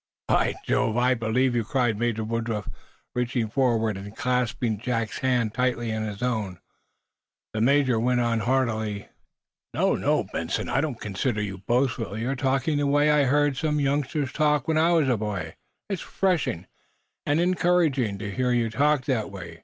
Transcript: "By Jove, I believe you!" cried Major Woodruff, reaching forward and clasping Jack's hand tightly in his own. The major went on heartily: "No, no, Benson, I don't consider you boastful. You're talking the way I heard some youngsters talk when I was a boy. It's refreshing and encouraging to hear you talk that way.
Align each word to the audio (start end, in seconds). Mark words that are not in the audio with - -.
"By 0.27 0.55
Jove, 0.65 0.97
I 0.97 1.13
believe 1.13 1.55
you!" 1.55 1.63
cried 1.63 1.99
Major 1.99 2.23
Woodruff, 2.23 2.67
reaching 3.13 3.49
forward 3.49 3.97
and 3.97 4.17
clasping 4.17 4.79
Jack's 4.79 5.19
hand 5.19 5.53
tightly 5.53 5.91
in 5.91 6.01
his 6.03 6.23
own. 6.23 6.57
The 7.53 7.61
major 7.61 7.99
went 7.99 8.19
on 8.19 8.39
heartily: 8.39 9.09
"No, 9.75 9.93
no, 9.93 10.23
Benson, 10.23 10.69
I 10.69 10.81
don't 10.81 10.99
consider 10.99 11.39
you 11.39 11.59
boastful. 11.59 12.17
You're 12.17 12.35
talking 12.35 12.79
the 12.79 12.87
way 12.87 13.11
I 13.11 13.25
heard 13.25 13.57
some 13.57 13.79
youngsters 13.79 14.31
talk 14.33 14.67
when 14.67 14.79
I 14.79 14.91
was 14.93 15.07
a 15.07 15.17
boy. 15.17 15.55
It's 15.87 16.03
refreshing 16.03 16.65
and 17.27 17.39
encouraging 17.39 18.17
to 18.17 18.31
hear 18.31 18.51
you 18.51 18.71
talk 18.71 19.05
that 19.05 19.29
way. 19.29 19.59